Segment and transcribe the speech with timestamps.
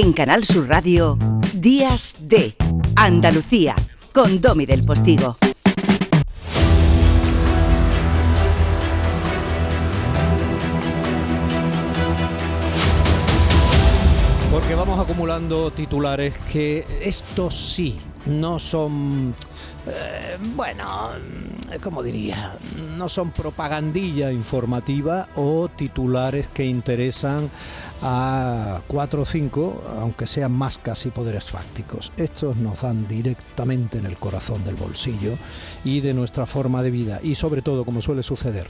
[0.00, 1.18] En Canal Sur Radio,
[1.54, 2.54] Días de
[2.94, 3.74] Andalucía,
[4.12, 5.36] con Domi del Postigo.
[14.52, 17.98] Porque vamos acumulando titulares que estos sí
[18.28, 19.34] no son,
[19.86, 21.10] eh, bueno,
[21.82, 22.56] ¿cómo diría?
[22.96, 27.50] No son propagandilla informativa o titulares que interesan
[28.02, 32.12] a cuatro o cinco, aunque sean máscas y poderes fácticos.
[32.16, 35.32] Estos nos dan directamente en el corazón del bolsillo
[35.84, 38.66] y de nuestra forma de vida y sobre todo, como suele suceder,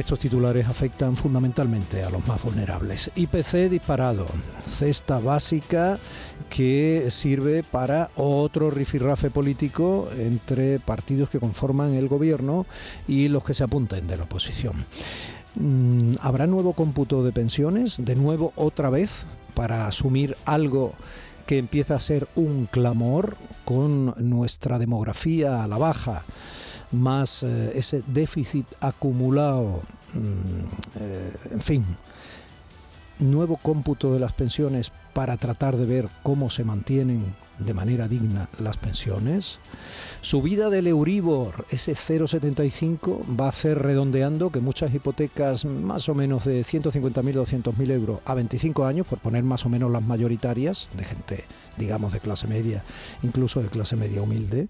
[0.00, 3.10] estos titulares afectan fundamentalmente a los más vulnerables.
[3.14, 4.26] IPC disparado,
[4.66, 5.98] cesta básica
[6.48, 12.66] que sirve para otro rifirrafe político entre partidos que conforman el gobierno
[13.06, 14.86] y los que se apunten de la oposición.
[15.54, 17.96] Mm, ¿Habrá nuevo cómputo de pensiones?
[18.04, 20.92] ¿De nuevo otra vez para asumir algo
[21.46, 26.24] que empieza a ser un clamor con nuestra demografía a la baja?
[26.92, 29.82] Más eh, ese déficit acumulado,
[30.14, 31.84] mm, eh, en fin,
[33.18, 38.48] nuevo cómputo de las pensiones para tratar de ver cómo se mantienen de manera digna
[38.60, 39.58] las pensiones.
[40.20, 46.44] Subida del Euribor, ese 0,75 va a hacer redondeando que muchas hipotecas más o menos
[46.44, 51.04] de 150.000, 200.000 euros a 25 años, por poner más o menos las mayoritarias, de
[51.04, 51.44] gente,
[51.76, 52.84] digamos, de clase media,
[53.22, 54.68] incluso de clase media humilde,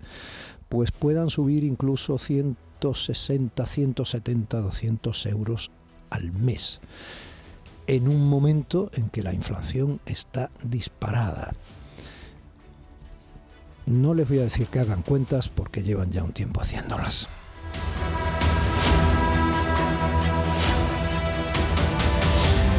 [0.68, 5.70] pues puedan subir incluso 160, 170, 200 euros
[6.10, 6.80] al mes,
[7.86, 11.54] en un momento en que la inflación está disparada.
[13.86, 17.28] No les voy a decir que hagan cuentas porque llevan ya un tiempo haciéndolas.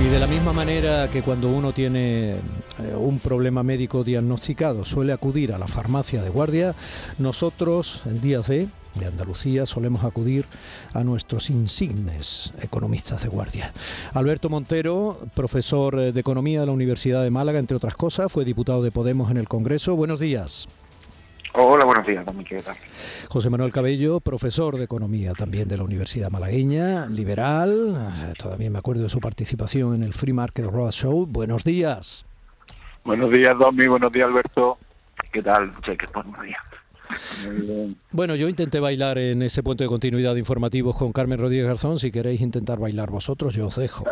[0.02, 2.36] Y de la misma manera que cuando uno tiene
[2.80, 6.76] eh, un problema médico diagnosticado suele acudir a la farmacia de guardia,
[7.18, 8.68] nosotros en Días de,
[9.00, 10.46] de Andalucía solemos acudir
[10.94, 13.74] a nuestros insignes economistas de guardia.
[14.14, 18.82] Alberto Montero, profesor de Economía de la Universidad de Málaga, entre otras cosas, fue diputado
[18.82, 19.96] de Podemos en el Congreso.
[19.96, 20.68] Buenos días.
[21.56, 22.76] Hola, buenos días, ¿qué tal?
[23.28, 28.78] José Manuel Cabello, profesor de Economía también de la Universidad Malagueña, liberal, eh, todavía me
[28.78, 31.26] acuerdo de su participación en el Free Market Roadshow.
[31.26, 32.29] Buenos días.
[33.04, 34.78] Buenos días, Domi, buenos días, Alberto.
[35.32, 35.72] ¿Qué tal?
[38.12, 41.98] Bueno, yo intenté bailar en ese puente de continuidad de informativos con Carmen Rodríguez Garzón.
[41.98, 44.06] Si queréis intentar bailar vosotros, yo os dejo.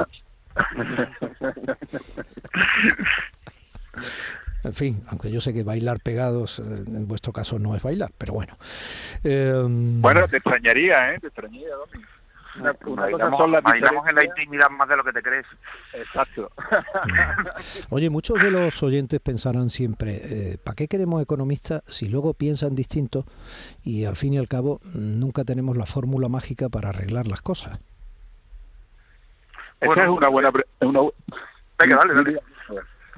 [4.63, 8.11] En fin, aunque yo sé que bailar pegados eh, en vuestro caso no es bailar,
[8.17, 8.57] pero bueno.
[9.23, 11.19] Em, bueno, te extrañaría, ¿eh?
[11.21, 12.03] Te extrañaría, Domi.
[12.61, 15.45] Bailamos, en la intimidad más de lo que te crees.
[15.93, 16.51] Exacto.
[17.89, 22.75] Oye, muchos de los oyentes pensarán siempre, eh, ¿para qué queremos economistas si luego piensan
[22.75, 23.25] distinto
[23.83, 27.79] y al fin y al cabo nunca tenemos la fórmula mágica para arreglar las cosas?
[29.79, 30.49] Esa es una buena...
[30.81, 30.99] Una...
[31.79, 32.39] Venga, dale, dale.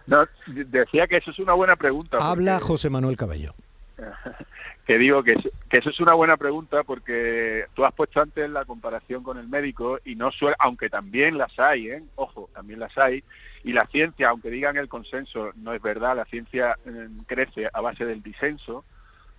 [0.07, 2.17] No, decía que eso es una buena pregunta.
[2.19, 3.53] Habla José Manuel Cabello.
[4.89, 5.33] que digo que,
[5.69, 9.99] eso es una buena pregunta porque tú has puesto antes la comparación con el médico
[10.03, 12.03] y no suele, aunque también las hay, ¿eh?
[12.15, 13.23] ojo, también las hay,
[13.63, 17.81] y la ciencia, aunque digan el consenso, no es verdad, la ciencia eh, crece a
[17.81, 18.83] base del disenso,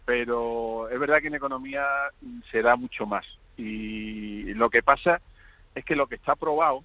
[0.05, 1.84] pero es verdad que en economía
[2.53, 3.27] se da mucho más.
[3.56, 5.21] Y lo que pasa
[5.75, 6.84] es que lo que está probado,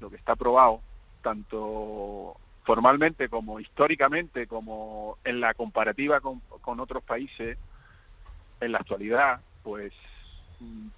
[0.00, 0.80] lo que está probado,
[1.20, 6.40] tanto formalmente como históricamente, como en la comparativa con,
[6.80, 7.58] otros países,
[8.64, 9.92] en la actualidad, pues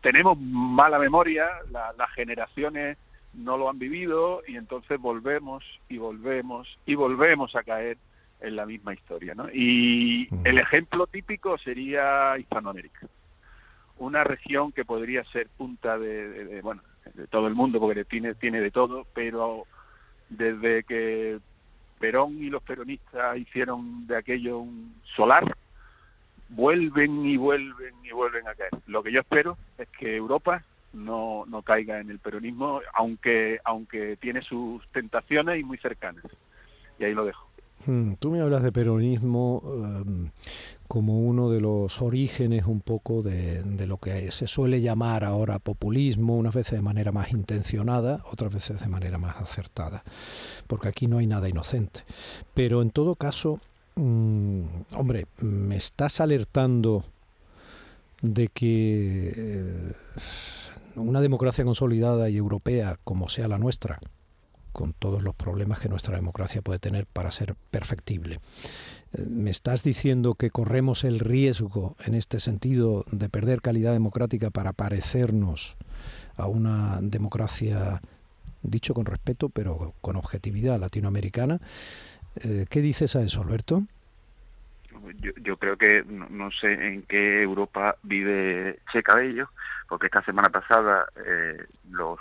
[0.00, 2.98] tenemos mala memoria, las generaciones
[3.34, 7.98] no lo han vivido y entonces volvemos y volvemos y volvemos a caer
[8.40, 9.34] en la misma historia.
[9.34, 9.48] ¿no?
[9.52, 13.06] Y el ejemplo típico sería Hispanoamérica,
[13.98, 16.82] una región que podría ser punta de, bueno,
[17.14, 19.64] de todo el mundo porque tiene, tiene de todo, pero
[20.28, 21.38] desde que
[21.98, 25.56] Perón y los peronistas hicieron de aquello un solar,
[26.48, 28.70] vuelven y vuelven y vuelven a caer.
[28.86, 34.16] Lo que yo espero es que Europa no, no caiga en el peronismo, aunque, aunque
[34.16, 36.24] tiene sus tentaciones y muy cercanas.
[36.98, 37.46] Y ahí lo dejo.
[37.84, 40.30] Hmm, tú me hablas de peronismo em,
[40.88, 45.58] como uno de los orígenes un poco de, de, lo que se suele llamar ahora
[45.58, 50.02] populismo, unas veces de manera más intencionada, otras veces de manera más acertada,
[50.66, 52.00] porque aquí no hay nada inocente.
[52.54, 53.60] Pero en todo caso,
[53.96, 54.62] mm,
[54.94, 57.04] hombre, me estás alertando
[58.22, 59.92] de que eh,
[60.96, 64.00] una democracia consolidada y europea como sea la nuestra,
[64.72, 68.40] con todos los problemas que nuestra democracia puede tener para ser perfectible.
[69.12, 74.50] Eh, ¿Me estás diciendo que corremos el riesgo en este sentido de perder calidad democrática
[74.50, 75.76] para parecernos
[76.36, 78.00] a una democracia,
[78.62, 81.60] dicho con respeto, pero con objetividad latinoamericana?
[82.44, 83.82] Eh, ¿Qué dices a eso, Alberto?
[85.42, 89.50] Yo, creo que no, sé en qué Europa vive Che Cabello,
[89.88, 92.18] porque esta semana pasada eh, los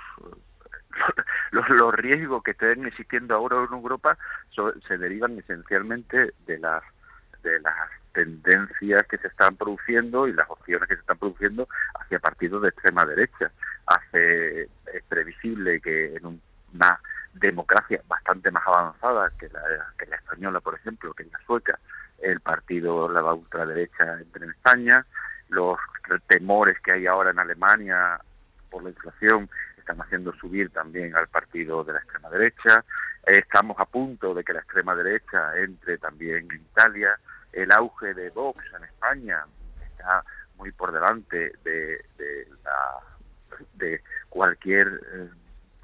[1.52, 4.18] los, los riesgos que estén existiendo ahora en Europa
[4.88, 6.84] se derivan esencialmente de las
[7.44, 11.68] de las tendencias que se están produciendo y las opciones que se están produciendo
[12.00, 13.52] hacia partidos de extrema derecha.
[13.86, 17.00] Hace es previsible que en una
[17.36, 21.80] democracia bastante más avanzada que la, española, por ejemplo, que la sueca,
[22.20, 25.06] el partido la ultraderecha entre en España,
[25.50, 25.78] los
[26.28, 28.20] temores que hay ahora en Alemania
[28.70, 32.84] por la inflación están haciendo subir también al partido de la extrema derecha.
[33.26, 37.20] Estamos a punto de que la extrema derecha entre también en Italia.
[37.54, 39.46] El auge de Vox en España
[39.92, 40.24] está
[40.58, 45.30] muy por delante de, de, la, de cualquier eh,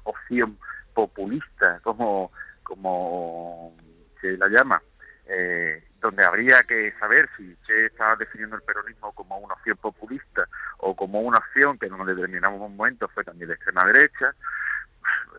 [0.04, 0.58] opción
[0.94, 3.76] populista, como, como
[4.20, 4.82] se la llama.
[5.26, 10.48] Eh, donde habría que saber si Che estaba definiendo el peronismo como una opción populista
[10.78, 14.34] o como una opción que en un determinado momento fue también de extrema derecha,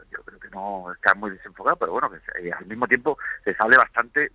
[0.09, 3.75] yo creo que no está muy desenfocado, pero bueno, que al mismo tiempo se sale
[3.77, 4.31] bastante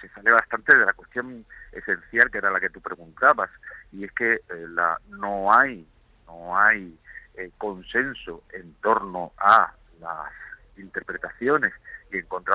[0.00, 3.50] se sale bastante de la cuestión esencial que era la que tú preguntabas
[3.92, 5.86] y es que eh, la no hay
[6.26, 6.98] no hay
[7.34, 10.32] eh, consenso en torno a las
[10.76, 11.72] interpretaciones
[12.10, 12.52] y en, en cuanto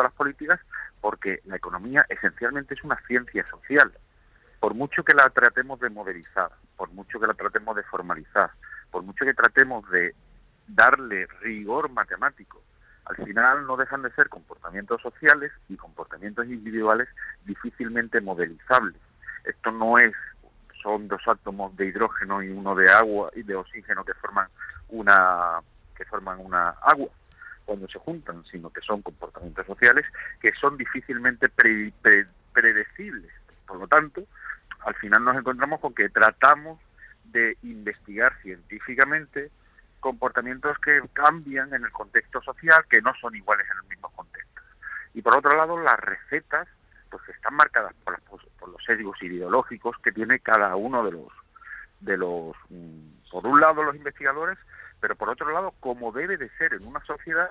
[0.00, 0.60] a las políticas
[1.00, 3.92] porque la economía esencialmente es una ciencia social.
[4.60, 8.50] Por mucho que la tratemos de modelizar, por mucho que la tratemos de formalizar,
[8.90, 10.14] por mucho que tratemos de
[10.66, 12.62] darle rigor matemático,
[13.04, 17.08] al final no dejan de ser comportamientos sociales y comportamientos individuales
[17.44, 19.00] difícilmente modelizables.
[19.44, 20.12] Esto no es
[20.82, 24.48] son dos átomos de hidrógeno y uno de agua y de oxígeno que forman
[24.88, 25.60] una
[25.96, 27.08] que forman una agua
[27.64, 30.06] cuando se juntan, sino que son comportamientos sociales
[30.40, 31.48] que son difícilmente
[32.52, 33.32] predecibles.
[33.66, 34.24] Por lo tanto,
[34.84, 36.78] al final nos encontramos con que tratamos
[37.24, 39.50] de investigar científicamente
[39.98, 44.62] comportamientos que cambian en el contexto social, que no son iguales en el mismo contexto.
[45.14, 46.68] Y por otro lado, las recetas
[47.10, 51.32] pues están marcadas por, por los sesgos ideológicos que tiene cada uno de los
[52.00, 54.58] de los mm, por un lado los investigadores
[55.00, 57.50] pero por otro lado, como debe de ser en una sociedad,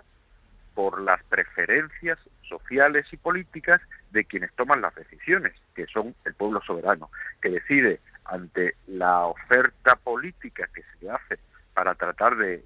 [0.76, 3.82] por las preferencias sociales y políticas
[4.12, 7.10] de quienes toman las decisiones, que son el pueblo soberano,
[7.42, 11.40] que decide ante la oferta política que se hace
[11.74, 12.64] para tratar de,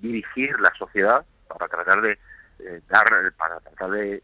[0.00, 2.18] dirigir la sociedad, para tratar de
[2.88, 4.22] dar, para tratar de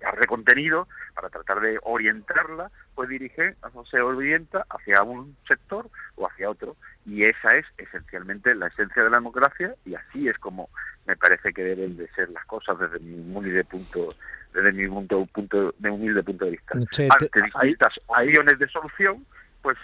[0.00, 6.28] darle contenido, para tratar de orientarla, pues dirige, o se orienta hacia un sector o
[6.28, 6.76] hacia otro.
[7.08, 10.68] Y esa es esencialmente la esencia de la democracia y así es como
[11.06, 14.14] me parece que deben de ser las cosas desde mi humilde punto
[14.52, 16.76] desde mi punto, punto de humilde punto de vista.
[16.76, 19.24] Ante distintas opciones de solución,
[19.62, 19.76] pues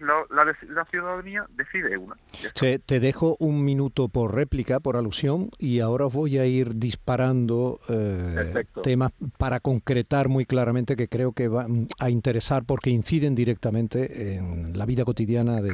[0.00, 2.16] la, la, ciudadanía decide una.
[2.54, 8.64] Te, dejo un minuto por réplica, por alusión, y ahora voy a ir disparando eh,
[8.82, 14.76] temas para concretar muy claramente que creo que van a interesar porque inciden directamente en
[14.76, 15.72] la vida cotidiana de,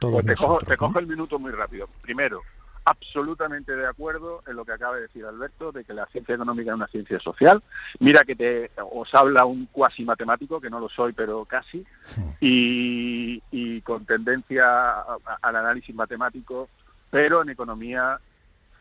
[0.00, 0.58] todos pues te nosotros.
[0.60, 1.88] Cojo, te cojo el minuto muy rápido.
[2.02, 2.42] Primero,
[2.86, 6.70] absolutamente de acuerdo en lo que acaba de decir Alberto, de que la ciencia económica
[6.70, 7.60] es una ciencia social.
[7.98, 11.84] Mira que te, os habla un cuasi matemático, que no lo soy, pero casi,
[12.40, 15.00] y, con tendencia
[15.42, 16.68] al análisis matemático,
[17.10, 18.18] pero en economía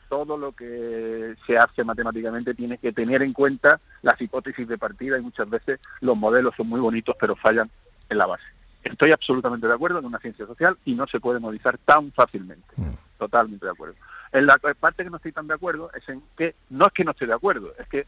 [0.07, 5.17] todo lo que se hace matemáticamente tiene que tener en cuenta las hipótesis de partida
[5.17, 7.69] y muchas veces los modelos son muy bonitos pero fallan
[8.09, 8.54] en la base.
[8.85, 12.67] Estoy absolutamente de acuerdo en una ciencia social y no se puede modificar tan fácilmente.
[12.77, 12.93] Mm.
[13.17, 13.95] Totalmente de acuerdo.
[14.31, 17.03] En la parte que no estoy tan de acuerdo es en que no es que
[17.03, 18.05] no esté de acuerdo, es que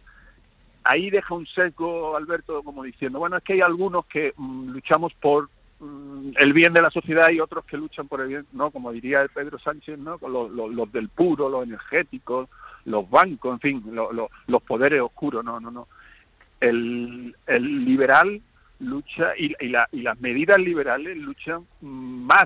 [0.83, 5.13] ahí deja un sesgo Alberto como diciendo, bueno, es que hay algunos que mm, luchamos
[5.15, 8.69] por mm, el bien de la sociedad y otros que luchan por el bien, ¿no?
[8.69, 10.19] Como diría el Pedro Sánchez, ¿no?
[10.21, 12.49] Los, los, del puro, los energéticos,
[12.85, 15.87] los bancos, en fin, los poderes oscuros, no, no, no.
[16.59, 18.41] El, el liberal
[18.79, 22.45] lucha y, la, y las medidas liberales luchan más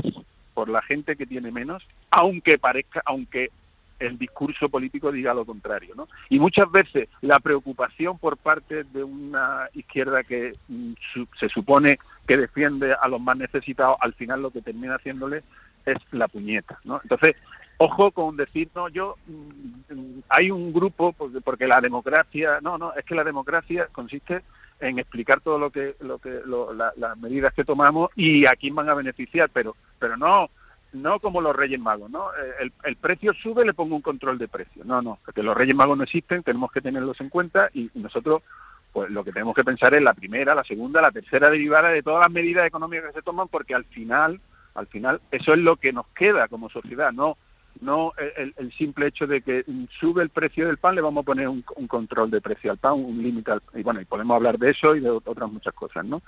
[0.54, 3.50] por la gente que tiene menos, aunque parezca, aunque
[4.02, 6.08] el discurso político diga lo contrario, ¿no?
[6.30, 10.94] Y muchas veces la preocupación por parte de una izquierda que mm,
[11.40, 15.44] se supone que defiende a los más necesitados, al final lo que termina haciéndole
[15.86, 17.00] es la puñeta, ¿no?
[17.04, 17.36] Entonces,
[17.78, 23.06] ojo con decir, no, yo, mm, hay un grupo, porque, la democracia, no, no, es
[23.06, 24.42] que la democracia consiste
[24.82, 26.42] en explicar todo lo que, lo que,
[26.98, 30.50] las medidas que tomamos y a quién van a beneficiar, pero, pero no,
[30.94, 32.28] no como los Reyes Magos, ¿no?
[32.60, 34.84] El, el, precio sube, le pongo un control de precio.
[34.84, 38.42] No, no, porque los Reyes Magos no existen, tenemos que tenerlos en cuenta y nosotros
[38.92, 42.04] pues lo que tenemos que pensar es la primera, la segunda, la tercera derivada de
[42.04, 44.42] todas las medidas económicas que se toman, porque al final,
[44.76, 47.38] al final, eso es lo que nos queda como sociedad, no
[47.80, 49.66] no el, simple hecho de que
[50.00, 52.94] sube el precio del pan le vamos a poner un, control de precio al pan,
[52.94, 56.22] un límite y bueno y podemos hablar de eso y de otras muchas cosas, ¿no?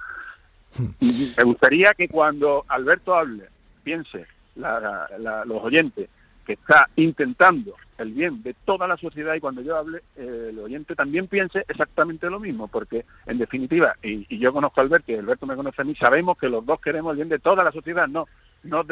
[0.77, 0.89] Hmm.
[1.37, 3.45] me gustaría que cuando Alberto hable
[3.83, 6.09] piense los oyentes
[6.45, 10.59] que está intentando el bien de toda la sociedad y cuando yo hable, eh, el
[10.59, 15.15] oyente también piense exactamente lo mismo, porque en definitiva, y, yo conozco a Alberto y
[15.15, 17.71] Alberto me conoce a mí, sabemos que los dos queremos el bien de toda la
[17.71, 18.27] sociedad, no,
[18.63, 18.83] no,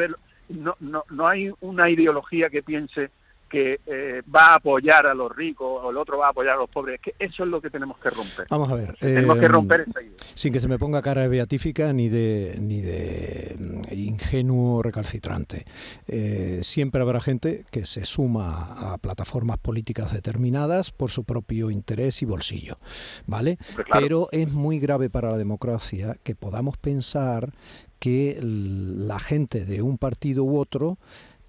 [0.48, 3.10] no, no, no hay una ideología que piense
[3.52, 6.56] que eh, va a apoyar a los ricos o el otro va a apoyar a
[6.56, 6.94] los pobres.
[6.94, 8.46] Es que eso es lo que tenemos que romper.
[8.48, 8.96] Vamos a ver.
[8.98, 10.16] tenemos que eh, romper esa idea.
[10.32, 15.66] Sin que se me ponga cara de beatífica ni de, ni de mm, ingenuo recalcitrante.
[16.08, 22.22] Eh, siempre habrá gente que se suma a plataformas políticas determinadas por su propio interés
[22.22, 22.78] y bolsillo.
[23.26, 23.58] ¿Vale?
[23.92, 27.52] Pero es muy grave para la democracia que podamos pensar
[27.98, 30.96] que la gente de un partido u otro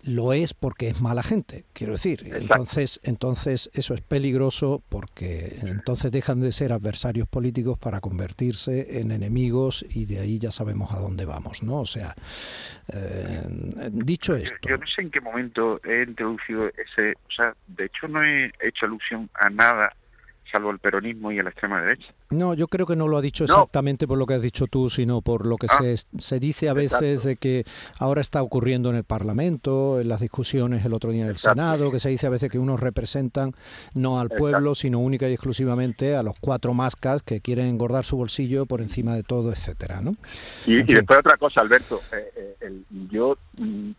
[0.05, 2.29] lo es porque es mala gente, quiero decir.
[2.33, 9.11] Entonces, entonces eso es peligroso porque entonces dejan de ser adversarios políticos para convertirse en
[9.11, 11.81] enemigos y de ahí ya sabemos a dónde vamos, ¿no?
[11.81, 12.15] O sea,
[12.91, 13.41] eh,
[13.91, 14.69] dicho esto.
[14.69, 18.51] Yo no sé en qué momento he introducido ese, o sea, de hecho no he
[18.61, 19.95] hecho alusión a nada
[20.53, 22.13] salvo el peronismo y la extrema derecha.
[22.29, 24.89] No, yo creo que no lo ha dicho exactamente por lo que has dicho tú,
[24.89, 25.79] sino por lo que ah.
[25.81, 27.65] se, se, dice a veces de que
[27.99, 31.91] ahora está ocurriendo en el Parlamento, en las discusiones el otro día en el Senado,
[31.91, 33.53] que se dice a veces que unos representan
[33.95, 38.17] no al pueblo, sino única y exclusivamente a los cuatro mascas que quieren engordar su
[38.17, 40.15] bolsillo por encima de todo, etcétera, ¿no?
[40.67, 43.91] Y, después otra cosa, Alberto, eh, eh, yo mm,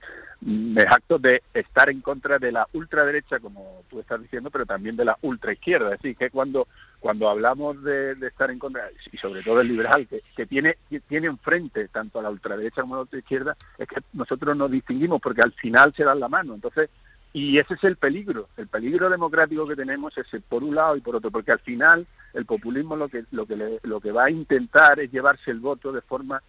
[0.87, 5.05] jacto de estar en contra de la ultraderecha, como tú estás diciendo, pero también de
[5.05, 5.95] la ultraizquierda.
[5.95, 6.69] Es decir, que cuando,
[7.01, 11.01] cuando hablamos de, estar en contra, y sobre todo el liberal, que, que tiene, que
[11.01, 15.21] tiene enfrente tanto a la ultraderecha como a la ultraizquierda, es que nosotros nos distinguimos
[15.21, 16.55] porque al final se dan la mano.
[16.55, 16.91] Entonces,
[17.33, 21.01] y ese es el peligro, el peligro democrático que tenemos es por un lado y
[21.01, 24.31] por otro, porque al final el populismo lo que, lo que, lo que va a
[24.31, 26.41] intentar es llevarse el voto de forma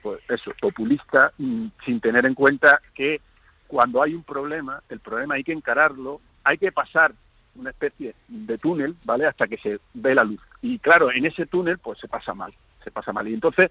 [0.00, 3.20] pues eso, populista, mm, sin tener en cuenta que
[3.68, 7.12] cuando hay un problema, el problema hay que encararlo, hay que pasar
[7.54, 9.26] una especie de túnel, ¿vale?
[9.26, 10.40] Hasta que se ve la luz.
[10.62, 13.28] Y claro, en ese túnel pues se pasa mal, se pasa mal.
[13.28, 13.70] Y entonces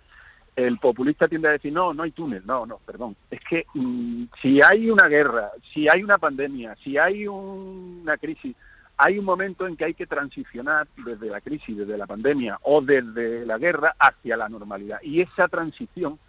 [0.55, 3.15] el populista tiende a decir, no, no hay túnel, no, no, perdón.
[3.31, 8.55] Es que mm, si hay una guerra, si hay una pandemia, si hay una crisis,
[8.97, 12.81] hay un momento en que hay que transicionar desde la crisis, desde la pandemia o
[12.81, 14.99] desde la guerra hacia la normalidad.
[15.03, 16.19] Y esa transición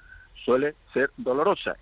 [0.45, 1.77] suele ser dolorosa.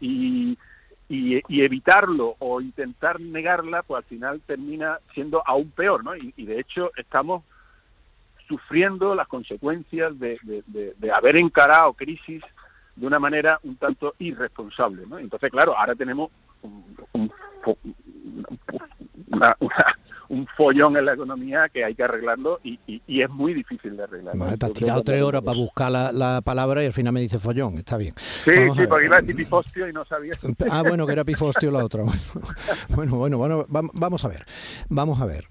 [1.09, 6.17] Y y, evitarlo o intentar negarla, pues al final termina siendo aún peor, ¿no?
[6.17, 7.45] Y, de hecho estamos
[8.49, 12.43] sufriendo las consecuencias de, de, haber encarado crisis
[12.95, 15.19] de una manera un tanto irresponsable, ¿no?
[15.19, 16.31] Entonces, claro, ahora tenemos
[16.63, 17.31] un,
[19.29, 19.57] una,
[20.29, 24.35] un follón en la economía que hay que arreglarlo y, es muy difícil de arreglar.
[24.59, 27.79] te has tirado tres horas para buscar la, palabra y al final me dice follón,
[27.79, 28.15] está bien.
[28.17, 30.35] Sí, sí, porque iba a decir pifostio y no sabía.
[30.71, 32.03] Ah, bueno, que era pifostio la otra.
[32.95, 34.45] Bueno, bueno, bueno, vamos a ver,
[34.89, 35.49] vamos a ver.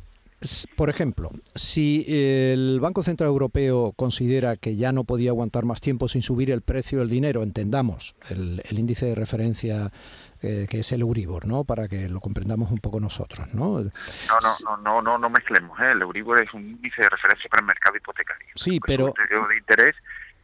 [0.76, 6.08] Por ejemplo, si el Banco Central Europeo considera que ya no podía aguantar más tiempo
[6.08, 9.92] sin subir el precio del dinero, entendamos el, el índice de referencia
[10.70, 11.64] que es el Euribor, ¿no?
[11.64, 13.80] Para que lo comprendamos un poco nosotros, ¿no?
[13.82, 13.90] No,
[14.64, 15.92] no, no, no, no mezclemos, ¿eh?
[15.92, 18.48] El Euribor es un índice de referencia para el mercado hipotecario.
[18.56, 19.14] Sí, pero...
[19.18, 19.96] El de interés,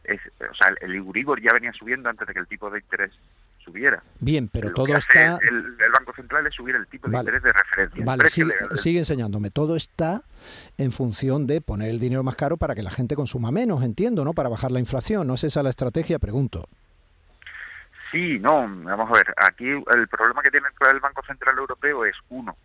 [0.04, 3.12] es, o sea, el Euribor ya venía subiendo antes de que el tipo de interés
[3.64, 4.02] subiera.
[4.20, 5.38] Bien, pero todo está...
[5.42, 8.04] El, Banco Central es subir el tipo de interés de referencia.
[8.04, 9.50] Vale, sigue, enseñándome.
[9.50, 10.22] Todo está
[10.78, 14.24] en función de poner el dinero más caro para que la gente consuma menos, entiendo,
[14.24, 14.32] ¿no?
[14.32, 15.26] Para bajar la inflación.
[15.26, 16.18] ¿No es esa la estrategia?
[16.18, 16.68] Pregunto.
[18.12, 22.14] Sí, no, vamos a ver, aquí el problema que tiene el Banco Central Europeo es
[22.28, 22.58] uno,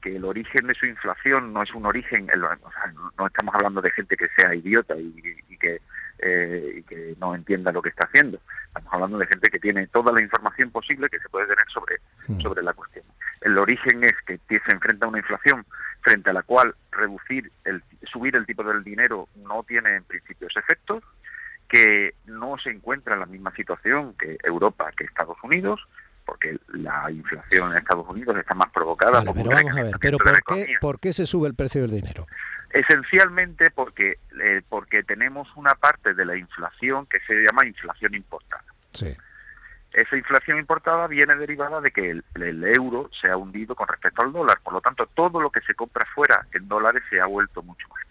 [0.00, 2.30] que el origen de su inflación no es un origen,
[3.18, 5.12] no estamos hablando de gente que sea idiota y,
[5.58, 5.80] que,
[6.20, 9.88] eh, y que no entienda lo que está haciendo, estamos hablando de gente que tiene
[9.88, 11.96] toda la información posible que se puede tener sobre,
[12.28, 12.40] hmm.
[12.40, 13.04] sobre la cuestión.
[13.40, 15.66] El origen es que se enfrenta a una inflación
[16.02, 20.46] frente a la cual reducir, el, subir el tipo del dinero no tiene en principio
[20.46, 21.02] ese efectos,
[21.68, 25.80] que no se encuentra en la misma situación que Europa, que Estados Unidos,
[26.24, 30.42] porque la inflación en Estados Unidos está más provocada pero vamos a ver, pero ¿por
[30.42, 32.26] qué, ¿por qué se sube el precio del dinero?
[32.74, 38.64] Esencialmente porque, eh, porque tenemos una parte de la inflación que se llama inflación importada.
[38.90, 39.14] Sí.
[39.92, 44.32] Esa inflación importada viene derivada de que el, euro se ha hundido con respecto al
[44.32, 44.58] dólar.
[44.60, 47.86] Por lo tanto, todo lo que se compra fuera en dólares se ha vuelto mucho
[47.90, 48.03] más.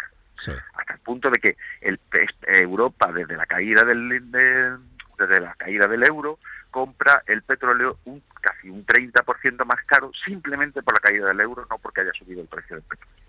[0.51, 1.99] Hasta el punto de que el,
[2.43, 6.39] Europa, desde la caída del, desde la caída del euro,
[6.71, 11.65] compra el petróleo un, casi un 30% más caro simplemente por la caída del euro,
[11.69, 13.23] no porque haya subido el precio del petróleo.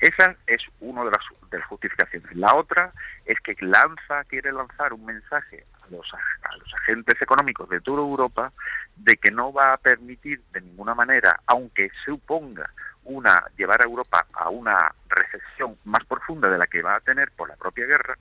[0.00, 2.34] Esa es una de las, de las justificaciones.
[2.36, 2.92] La otra
[3.24, 8.02] es que lanza, quiere lanzar un mensaje a los, a los agentes económicos de toda
[8.02, 8.52] Europa
[8.96, 12.68] de que no va a permitir de ninguna manera, aunque suponga
[13.04, 17.30] una llevar a Europa a una recesión más profunda de la que va a tener
[17.32, 18.16] por la propia guerra,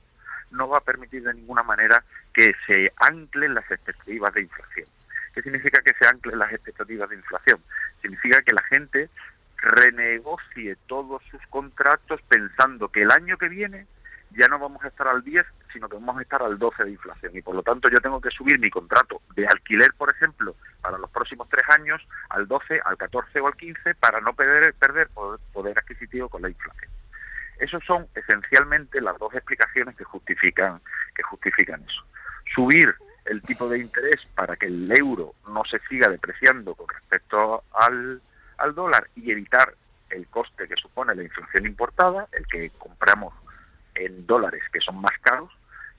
[0.51, 4.87] no va a permitir de ninguna manera que se anclen las expectativas de inflación.
[5.33, 7.59] ¿Qué significa que se anclen las expectativas de inflación?
[8.01, 9.09] Significa que la gente
[9.57, 13.87] renegocie todos sus contratos pensando que el año que viene
[14.37, 16.91] ya no vamos a estar al 10, sino que vamos a estar al 12 de
[16.91, 17.35] inflación.
[17.35, 20.97] Y por lo tanto yo tengo que subir mi contrato de alquiler, por ejemplo, para
[20.97, 25.09] los próximos tres años al 12, al 14 o al 15 para no perder, perder
[25.09, 26.91] poder adquisitivo con la inflación.
[27.59, 30.81] Esas son esencialmente las dos explicaciones que justifican,
[31.15, 32.03] que justifican eso.
[32.53, 32.93] Subir
[33.25, 38.21] el tipo de interés para que el euro no se siga depreciando con respecto al,
[38.57, 39.73] al dólar y evitar
[40.09, 43.33] el coste que supone la inflación importada, el que compramos
[43.95, 45.51] en dólares que son más caros,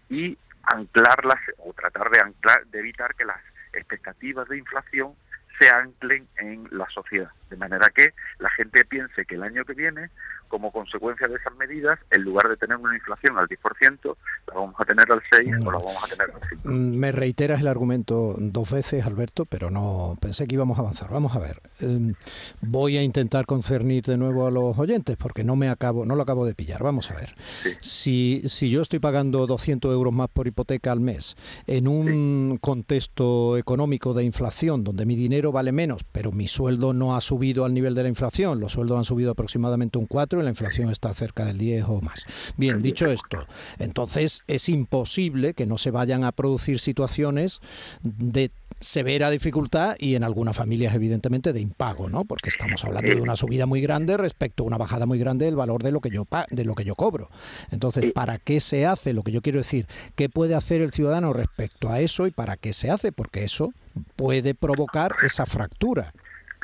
[0.09, 3.41] y anclarlas o tratar de anclar, de evitar que las
[3.73, 5.15] expectativas de inflación
[5.59, 9.75] se anclen en la sociedad, de manera que la gente piense que el año que
[9.75, 10.11] viene
[10.49, 14.75] como consecuencia de esas medidas, en lugar de tener una inflación al 10%, la vamos
[14.79, 16.69] a tener al 6 o la vamos a tener al 5.
[16.69, 21.11] Mm, me reiteras el argumento dos veces, Alberto, pero no pensé que íbamos a avanzar.
[21.11, 21.61] Vamos a ver.
[21.81, 22.15] Em,
[22.61, 26.23] voy a intentar concernir de nuevo a los oyentes porque no me acabo, no lo
[26.23, 26.85] acabo de pillar.
[26.85, 27.35] Vamos a ver.
[27.81, 31.37] Si, si yo estoy pagando 200 euros más por hipoteca al mes
[31.67, 37.17] en un contexto económico de inflación donde mi dinero vale menos, pero mi sueldo no
[37.17, 40.51] ha subido al nivel de la inflación, los sueldos han subido aproximadamente un 4 la
[40.51, 42.25] inflación está cerca del 10 o más.
[42.57, 43.39] Bien, dicho esto,
[43.79, 47.61] entonces es imposible que no se vayan a producir situaciones
[48.03, 52.25] de severa dificultad y en algunas familias evidentemente de impago, ¿no?
[52.25, 55.57] Porque estamos hablando de una subida muy grande respecto a una bajada muy grande del
[55.57, 57.31] valor de lo que yo de lo que yo cobro.
[57.71, 59.13] Entonces, ¿para qué se hace?
[59.13, 62.57] Lo que yo quiero decir, ¿qué puede hacer el ciudadano respecto a eso y para
[62.57, 63.13] qué se hace?
[63.13, 63.73] Porque eso
[64.17, 66.13] puede provocar esa fractura.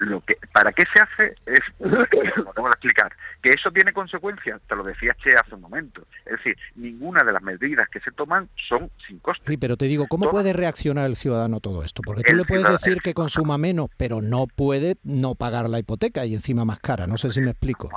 [0.00, 3.12] Lo que para qué se hace es lo tengo que explicar
[3.42, 6.06] que eso tiene consecuencias te lo decía Che hace un momento.
[6.24, 9.44] Es decir ninguna de las medidas que se toman son sin coste.
[9.46, 12.44] Sí pero te digo cómo puede reaccionar el ciudadano a todo esto porque tú le
[12.44, 16.80] puedes decir que consuma menos pero no puede no pagar la hipoteca y encima más
[16.80, 17.06] cara.
[17.06, 17.90] No sé si me explico.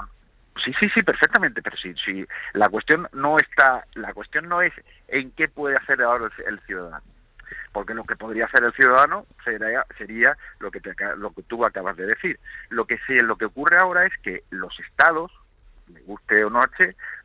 [0.64, 4.72] Sí, sí, sí, perfectamente, pero si, si la cuestión no está, la cuestión no es
[5.08, 7.13] en qué puede hacer ahora el ciudadano
[7.74, 10.80] porque lo que podría hacer el ciudadano sería, sería lo que
[11.18, 12.40] lo que tú acabas de decir.
[12.70, 15.32] Lo que sí, lo que ocurre ahora es que los estados,
[15.88, 16.60] le guste o no,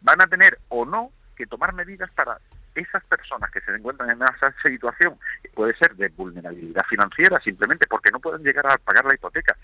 [0.01, 2.39] van a tener o no que tomar medidas para
[2.75, 5.19] esas personas que se encuentran en esa situación,
[5.55, 9.57] puede ser de vulnerabilidad financiera simplemente porque no pueden llegar a pagar la hipoteca,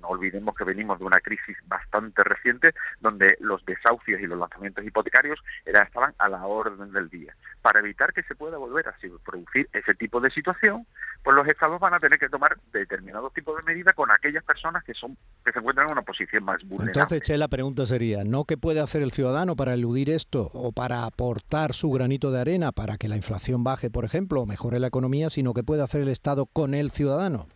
[0.00, 4.84] no olvidemos que venimos de una crisis bastante reciente donde los desahucios y los lanzamientos
[4.84, 7.34] hipotecarios estaban a la orden del día.
[7.62, 10.86] Para evitar que se pueda volver a producir ese tipo de situación,
[11.22, 14.84] pues los estados van a tener que tomar determinados tipos de medidas con aquellas personas
[14.84, 16.92] que son que se encuentran en una posición más vulnerable.
[16.92, 20.72] Entonces, Che, la pregunta sería, ¿no qué puede hacer el ciudadano para eludir esto o
[20.72, 24.78] para aportar su granito de arena para que la inflación baje, por ejemplo, o mejore
[24.78, 27.46] la economía, sino que puede hacer el Estado con el ciudadano?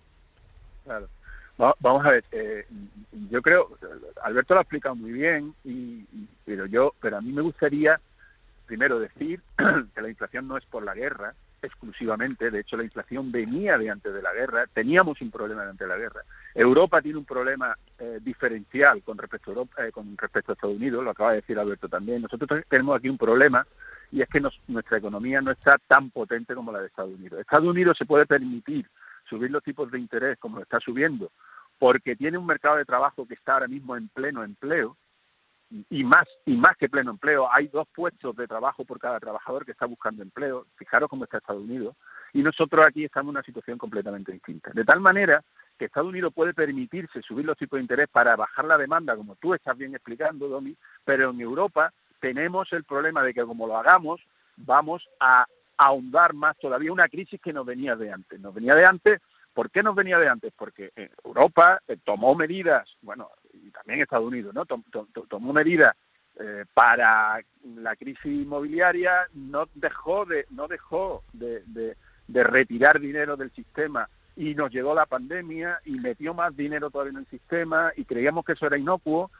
[0.85, 1.09] Claro.
[1.57, 2.67] Vamos a ver, eh,
[3.31, 3.79] yo creo,
[4.23, 6.05] Alberto lo ha explicado muy bien, y,
[6.45, 8.01] pero yo, pero a mí me gustaría
[8.67, 9.41] primero decir
[9.95, 13.89] que la inflación no es por la guerra exclusivamente, de hecho la inflación venía de
[13.89, 16.23] antes de la guerra, teníamos un problema de antes de la guerra.
[16.55, 20.77] Europa tiene un problema eh, diferencial con respecto, a Europa, eh, con respecto a Estados
[20.77, 22.23] Unidos, lo acaba de decir Alberto también.
[22.23, 23.67] Nosotros tenemos aquí un problema
[24.13, 27.41] y es que nuestra economía no está tan potente como la de Estados Unidos.
[27.41, 28.87] Estados Unidos se puede permitir
[29.29, 31.31] subir los tipos de interés como lo está subiendo,
[31.79, 34.97] porque tiene un mercado de trabajo que está ahora mismo en pleno empleo,
[35.91, 39.65] y más y más que pleno empleo hay dos puestos de trabajo por cada trabajador
[39.65, 40.67] que está buscando empleo.
[40.77, 41.97] Fijaros cómo está Estados Unidos
[42.33, 44.71] y nosotros aquí estamos en una situación completamente distinta.
[44.73, 45.43] De tal manera
[45.79, 49.37] que Estados Unidos puede permitirse subir los tipos de interés para bajar la demanda como
[49.37, 53.77] tú estás bien explicando Domi pero en Europa tenemos el problema de que como lo
[53.77, 54.21] hagamos
[54.57, 58.41] vamos a ahondar más todavía una crisis que nos venía de antes.
[58.41, 59.21] Nos venía de antes
[59.55, 60.53] ¿Por qué nos venía de antes?
[60.57, 60.93] Porque
[61.25, 64.67] Europa eh, tomó medidas, bueno, y también Estados Unidos, ¿no?
[64.67, 65.91] tomó medidas
[66.41, 67.41] eh, para
[67.77, 71.95] la crisis inmobiliaria, no dejó de, no dejó de, de,
[72.43, 77.19] retirar dinero del sistema y nos llegó la pandemia y metió más dinero todavía en
[77.19, 79.31] el sistema y creíamos que eso era inocuo,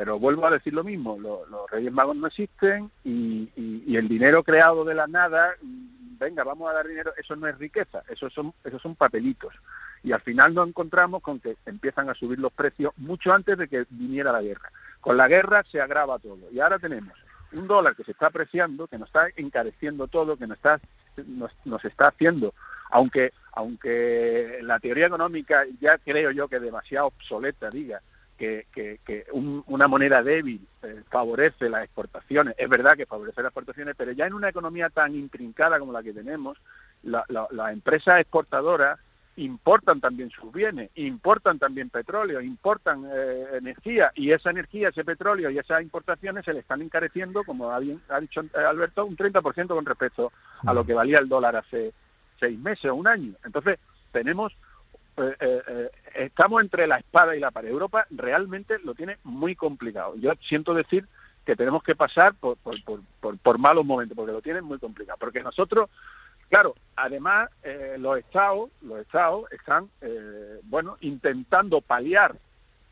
[0.00, 4.42] pero vuelvo a decir lo mismo, los, Reyes Magos no existen y, y, el dinero
[4.42, 5.54] creado de la nada
[6.18, 9.54] venga, vamos a dar dinero, eso no es riqueza, eso son, esos son papelitos.
[10.02, 13.68] Y al final nos encontramos con que empiezan a subir los precios mucho antes de
[13.68, 14.70] que viniera la guerra.
[15.02, 16.50] Con la guerra se agrava todo.
[16.50, 17.12] Y ahora tenemos
[17.52, 20.80] un dólar que se está apreciando, que nos está encareciendo todo, que nos está,
[21.26, 22.54] nos, está haciendo,
[22.90, 28.00] aunque, aunque la teoría económica ya creo yo que demasiado obsoleta diga
[28.40, 32.54] que, que, una moneda débil eh, favorece las exportaciones.
[32.56, 36.02] Es verdad que favorece las exportaciones, pero ya en una economía tan intrincada como la
[36.02, 36.58] que tenemos,
[37.02, 38.98] las la, empresas exportadoras
[39.36, 45.50] importan también sus bienes, importan también petróleo, importan eh, energía y esa energía, ese petróleo
[45.50, 49.84] y esas importaciones se le están encareciendo, como ha, ha dicho Alberto, un 30% con
[49.84, 50.32] respecto
[50.66, 51.92] a lo que valía el dólar hace
[52.38, 53.34] seis meses o un año.
[53.44, 53.78] Entonces,
[54.12, 54.54] tenemos
[55.16, 57.68] eh, eh, eh, estamos entre la espada y la pared.
[57.68, 60.14] Europa realmente lo tiene muy complicado.
[60.16, 61.06] Yo siento decir
[61.44, 62.78] que tenemos que pasar por, por,
[63.38, 65.18] por, malos momentos, porque lo tienen muy complicado.
[65.18, 65.90] Porque nosotros,
[66.48, 67.50] claro, además
[67.98, 69.88] los estados, los estados están,
[70.64, 72.36] bueno, intentando paliar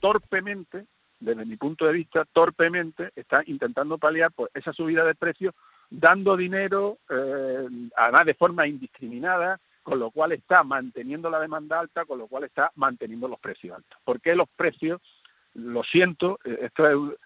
[0.00, 0.86] torpemente,
[1.20, 5.54] desde mi punto de vista, torpemente, están intentando paliar por esa subida de precios,
[5.90, 6.98] dando dinero,
[7.96, 12.44] además de forma indiscriminada, con lo cual está manteniendo la demanda alta, con lo cual
[12.44, 13.98] está manteniendo los precios altos.
[14.04, 15.00] ¿Por qué los precios?
[15.54, 17.18] Lo siento, eh, esto es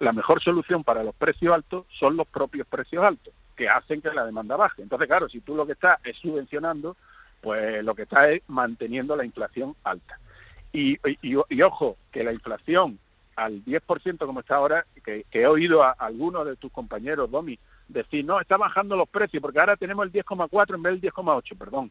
[0.00, 4.12] la mejor solución para los precios altos son los propios precios altos, que hacen que
[4.12, 4.82] la demanda baje.
[4.82, 6.96] Entonces, claro, si tú lo que estás es subvencionando,
[7.40, 10.20] pues lo que estás es manteniendo la inflación alta.
[10.72, 10.96] Y,
[11.62, 13.00] ojo, que la inflación
[13.34, 17.58] al 10% como está ahora, que, he oído a algunos de tus compañeros, Domi,
[17.94, 21.56] decir, no, está bajando los precios, porque ahora tenemos el 10,4 en vez del 10,8,
[21.56, 21.90] perdón,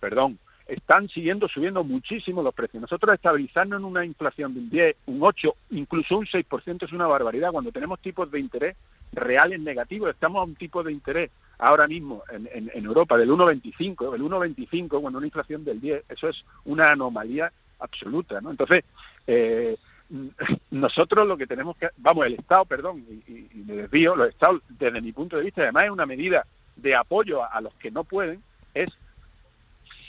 [0.00, 2.80] perdón, están siguiendo subiendo muchísimo los precios.
[2.80, 7.06] Nosotros estabilizarnos en una inflación de un 10, un 8, incluso un 6% es una
[7.06, 7.52] barbaridad.
[7.52, 8.76] Cuando tenemos tipos de interés
[9.12, 14.14] reales negativos, estamos a un tipo de interés ahora mismo en, en, Europa del 1,25,
[14.14, 18.50] el 1,25 cuando una inflación del 10, eso es una anomalía absoluta, ¿no?
[18.50, 18.84] Entonces,
[19.26, 19.76] eh,
[20.70, 25.00] nosotros lo que tenemos que, vamos, el Estado, perdón, y, me desvío, los Estados, desde
[25.00, 28.42] mi punto de vista, además es una medida de apoyo a, los que no pueden,
[28.74, 28.90] es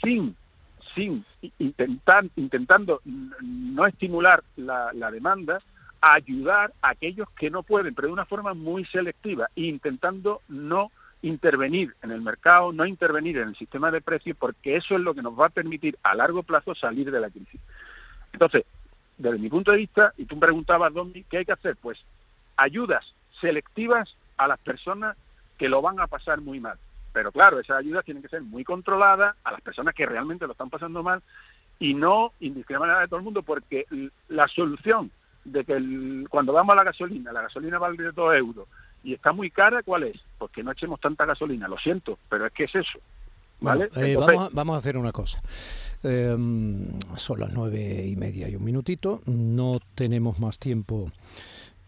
[0.02, 0.36] sin,
[0.94, 1.24] sin
[1.58, 5.60] intentar, intentando no estimular la, demanda,
[6.00, 11.94] ayudar a aquellos que no pueden, pero de una forma muy selectiva, intentando no intervenir
[12.02, 15.22] en el mercado, no intervenir en el sistema de precios, porque eso es lo que
[15.22, 17.60] nos va a permitir a largo plazo salir de la crisis.
[18.32, 18.64] Entonces,
[19.18, 21.76] desde mi punto de vista, y tú me preguntabas, Domi, ¿qué hay que hacer?
[21.76, 21.98] Pues
[22.56, 23.04] ayudas
[23.40, 25.16] selectivas a las personas
[25.58, 26.78] que lo van a pasar muy mal.
[27.12, 30.52] Pero claro, esas ayudas tienen que ser muy controladas a las personas que realmente lo
[30.52, 31.22] están pasando mal
[31.80, 33.86] y no indiscriminadamente de todo el mundo, porque
[34.28, 35.10] la solución
[35.44, 38.68] de que cuando vamos a la gasolina, la gasolina vale de 2 euros
[39.02, 40.20] y está muy cara, ¿cuál es?
[40.38, 42.98] Pues que no echemos tanta gasolina, lo siento, pero es que es eso.
[43.60, 45.42] Eh, vamos, a, hacer una cosa.
[46.02, 49.20] Em, son las nueve y media y un minutito.
[49.26, 51.10] No tenemos más tiempo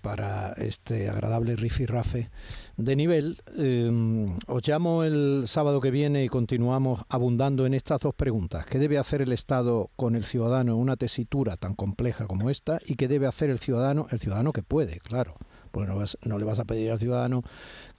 [0.00, 2.30] para este agradable rifirrafe
[2.76, 3.42] de nivel.
[3.56, 8.66] Em, os llamo el sábado que viene y continuamos abundando en estas dos preguntas.
[8.66, 12.78] ¿Qué debe hacer el Estado con el ciudadano en una tesitura tan compleja como esta?
[12.84, 14.06] ¿Y qué debe hacer el ciudadano?
[14.10, 15.36] El ciudadano que puede, claro
[15.70, 17.42] porque no, no le vas a pedir al ciudadano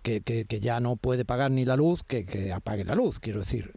[0.02, 3.20] que, que, ya no puede pagar ni la luz, que, que, apague la luz.
[3.20, 3.72] Quiero decir,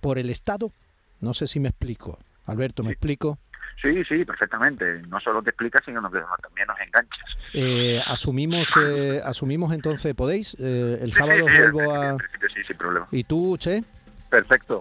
[0.00, 0.72] por el Estado,
[1.20, 2.18] no sé si me explico.
[2.44, 3.38] Alberto, ¿me explico?
[3.80, 5.02] Sí, sí, perfectamente.
[5.08, 7.36] No solo te explicas, sino que también nos enganchas.
[7.54, 10.56] Eh, asumimos, eh, asumimos entonces, ¿podéis?
[10.58, 12.16] Eh, el sábado vuelvo a...
[12.54, 13.06] Sí, sin problema.
[13.10, 13.84] ¿Y tú, Che?
[14.30, 14.80] Perfecto.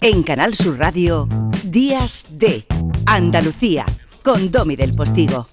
[0.00, 1.28] En Canal Sur Radio,
[1.64, 2.64] Días de
[3.06, 3.84] Andalucía
[4.22, 5.46] con Domi del Postigo.